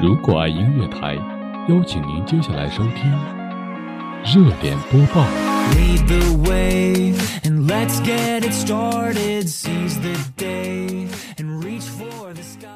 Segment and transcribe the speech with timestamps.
[0.00, 1.16] 如果爱音乐台，
[1.68, 3.10] 邀请您接下来收听
[4.24, 5.26] 热点播报。
[5.72, 9.48] Lead the way and let's get it started.
[9.48, 12.68] Seize the day and reach for the sky.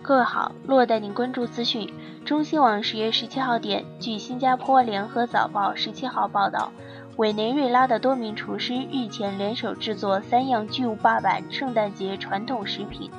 [0.00, 1.92] 各位好，洛带您关注资讯。
[2.24, 6.70] 中新网十月十七号电，据新加坡联合早报十七号报道。
[7.16, 13.10] 委内瑞拉的多名厨师日前联手制作三样巨无霸版圣诞节传统食品，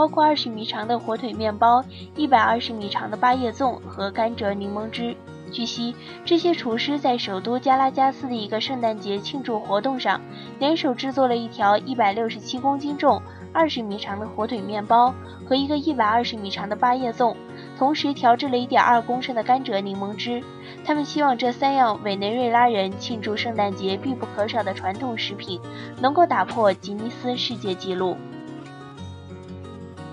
[0.00, 1.84] 包括二十米长的火腿面包、
[2.16, 5.14] 一百二十米长的八叶粽和甘蔗柠檬汁。
[5.52, 10.18] 据悉，这些厨师在首都加拉加斯的一个圣诞节庆祝活动上，
[10.58, 13.20] 联手制作了一条一百六十七公斤重、
[13.52, 15.14] 二十米长的火腿面包
[15.46, 17.36] 和一个一百二十米长的八叶粽，
[17.76, 20.42] 同时调制了一点二公升的甘蔗柠檬汁。
[20.82, 25.60] 他们希望这三样委内瑞拉人庆祝圣诞节必不可少的传统食品
[26.00, 28.16] 能够打破吉尼斯世界纪录。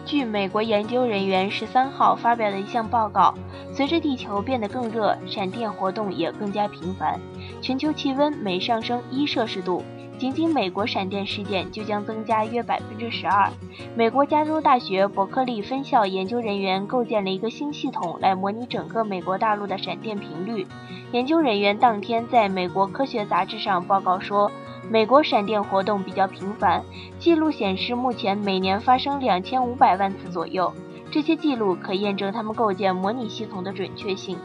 [0.07, 3.35] 据美国研究人员十三号发表的一项报告，
[3.73, 7.19] 随着地球变得更热，闪电活动也更加频繁，
[7.61, 9.83] 全球气温每上升一摄氏度。
[10.17, 13.49] 仅仅美国闪电事件就将增加约百分之十二。
[13.95, 20.65] 美国加州大学伯克利分校研究人员构建了一个新系统来模拟整个美国大陆的闪电频率。
[21.11, 24.51] 研究人员当天在美国科学杂志上报告说，
[24.89, 26.83] 美国闪电活动比较频繁，
[27.19, 30.73] 记录显示目前每年发生两千五百万次左右。
[31.11, 34.37] 这些记录可验证他们构建模拟系统的准确性。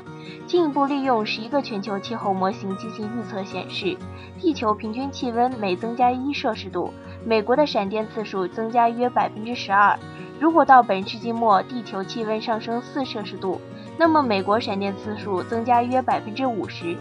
[0.47, 3.97] 进一步利用十一个全球气候模型进行预测，显示
[4.39, 6.93] 地球平均气温每增加一摄氏度，
[7.25, 9.99] 美国的闪电次数增加约百分之十二。
[10.41, 13.61] 如果到本世纪末地球气温上升四摄氏度，
[13.97, 16.97] 那么美国闪电次数增加约百分之五十。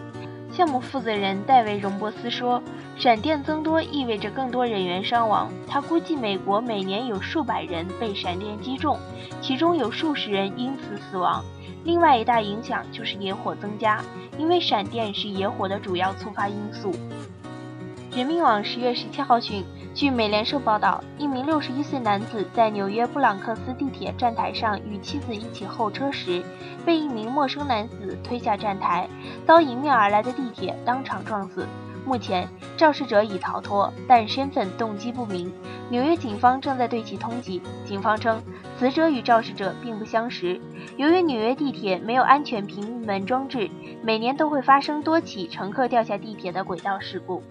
[0.52, 2.62] 项目负责人戴维·荣博斯说
[3.00, 5.50] ：“闪电增多意味着更多人员伤亡。
[5.66, 9.00] 他估计美国每年有数百人被闪电击中，
[9.42, 11.44] 其中有数十人因此死亡。
[11.86, 14.04] 另外一大影响就是野火增加，
[14.38, 16.92] 因为闪电是野火的主要触发因素。”
[18.14, 19.64] 人民网十月十七号讯。
[19.94, 26.44] 据美联社报道，一名六十一岁男子在纽约布朗克斯地铁站台上与妻子一起候车时，
[26.86, 29.08] 被一名陌生男子推下站台，
[29.48, 31.66] 遭迎面而来的地铁当场撞死。
[32.06, 35.50] 目前，肇事者已逃脱，但身份动机不明。
[35.90, 37.62] 纽约警方正在对其通缉。
[37.86, 38.42] 警方称，
[38.78, 40.60] 死者与肇事者并不相识。
[40.98, 43.70] 由于纽约地铁没有安全平门装置，
[44.04, 47.42] 每年都会发生多起乘客掉下地铁的轨道事故。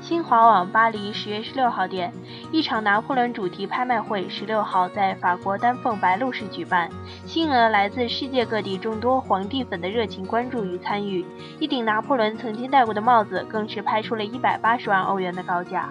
[0.00, 2.12] 新华网巴黎十月十六号电，
[2.52, 6.88] 一场拿破仑主题拍卖会十六号在法国丹凤白露市举办，
[7.24, 11.26] 吸引了来自世界各地众多皇帝粉的热情关注与参与。
[11.58, 15.88] 一顶拿破仑曾经戴过的帽子更是拍出了一百八十万欧元的高价。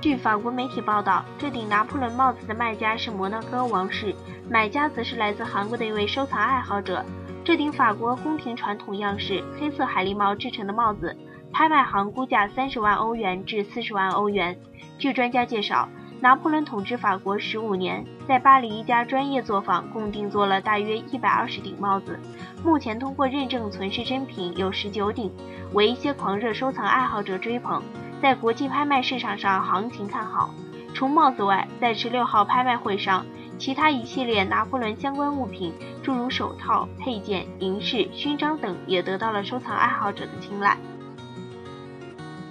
[0.00, 4.14] 据法国媒体报道，这顶拿破仑帽子的卖家是摩纳哥王室，
[4.48, 7.04] 买家则是来自韩国的一位收藏爱好者。
[7.44, 11.16] 这顶法国宫廷传统样式黑色海狸毛制成的帽子。
[11.52, 14.58] 拍卖行估价三十万欧元至四十万欧元。
[14.98, 15.88] 据专家介绍，
[16.20, 22.18] 拿破仑统治法国十五年，在巴黎一家专业作坊共定做了大约一百二十顶帽子，
[22.64, 25.32] 目前通过认证存世真品有十九顶，
[25.72, 27.82] 为一些狂热收藏爱好者追捧，
[28.20, 30.50] 在国际拍卖市场上行情看好。
[30.94, 33.24] 除帽子外，在十六号拍卖会上，
[33.56, 35.72] 其他一系列拿破仑相关物品，
[36.02, 40.76] 诸如手套、配件、银饰、勋章等，也得到了收藏爱好者的青睐。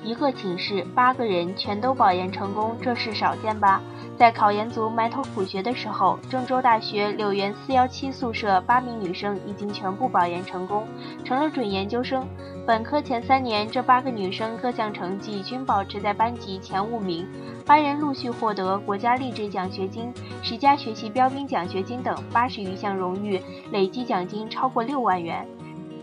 [0.07, 3.81] 一个寝室八个人全都保研成功，这事少见吧？
[4.17, 10.87] 在考研组埋头苦学的时候，郑州大学柳园四幺七宿舍八名女生已经全部保研成功，
[11.25, 12.25] 成了准研究生。
[12.65, 17.27] 本科前三年，这八个女生各项成绩均保持在班级前五名，
[17.65, 23.41] 八人陆续获得国家励志奖学金、十佳学习标兵奖学金等八十余项荣誉，
[23.73, 25.45] 累计奖金超过六万元。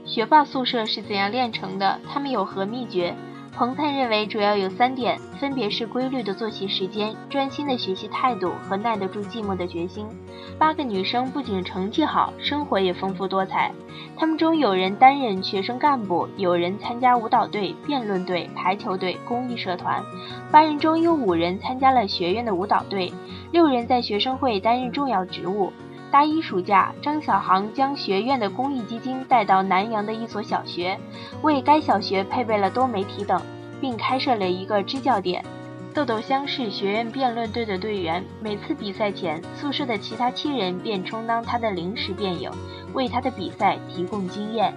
[0.05, 1.99] 学霸宿舍是怎样炼成的？
[2.07, 3.15] 他们有何秘诀？
[3.57, 10.05] 彭灿认为主要有三点，分别是规律的作息时间、专心的学习态度和耐得住寂寞的决心。
[10.59, 13.71] 八个女生不仅成绩好，生活也丰富多彩。
[14.17, 20.03] 她们中有人担任学生干部，有人参加舞蹈队、辩论队、排球队、公益社团。
[20.51, 23.13] 八人中有五人参加了学院的舞蹈队，
[23.53, 25.73] 六人在学生会担任重要职务。
[26.15, 30.97] 大一暑假，张小航将学院的公益基金带到南阳的一所小学，
[31.43, 33.43] 为该小学配备了多媒体等，
[33.81, 35.45] 并开设了一个支教点。
[35.93, 42.49] 豆豆香是学院辩论队的队员，每次比赛前，宿舍的其他七人便充当他的临时辩友，
[42.93, 44.73] 为他的比赛提供经验。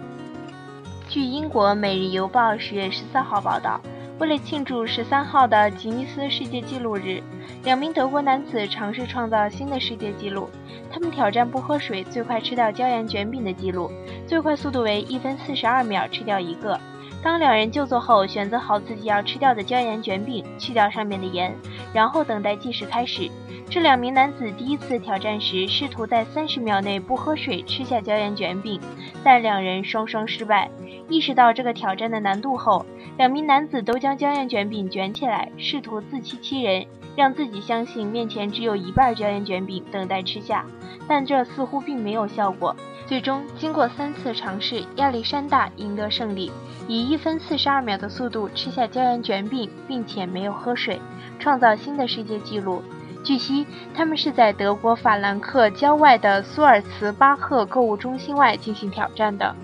[1.07, 3.79] 据英国《每日邮报》十月十四号报道。
[4.19, 7.21] 为了庆祝十三号的吉尼斯世界纪录日，
[7.63, 10.49] 两名德国男子尝试创造新的世界纪录。
[10.91, 13.91] 他们挑战不喝水最快吃掉椒盐卷饼的记录，
[14.25, 16.79] 最快速度为一分四十二秒吃掉一个。
[17.23, 21.53] 当两人就座后，选择好自己要吃掉的椒盐卷饼，去掉上面的盐，
[21.93, 23.29] 然后等待计时开始。
[23.69, 28.79] 这两名男子第一次挑战时，试图在三十秒内不喝水吃下椒盐卷饼，
[29.23, 30.69] 但两人双双失败。
[31.09, 32.85] 意识到这个挑战的难度后，
[33.17, 36.85] 两名男子都将椒盐卷饼卷起来，试图自欺欺人，
[37.17, 40.65] 让自己相信面前只有一半椒盐卷饼等待吃下，
[41.07, 42.73] 但这似乎并没有效果。
[43.07, 46.51] 最终，经过三次尝试，亚历山大赢得胜利，
[46.89, 50.99] 以一分四十二秒的速度吃下椒盐卷饼，并且没有喝水，
[51.39, 52.83] 创造新的世界纪录。
[53.23, 59.55] 据悉，他们是在德国法兰克郊外的苏尔茨巴赫购物中心外进行挑战的。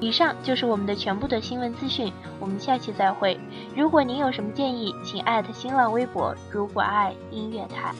[0.00, 3.38] 以上就是我们的全部的新闻资讯，我们下期再会。
[3.76, 7.94] 如果您有什么建议，请艾特新浪微博“如果爱音乐台”。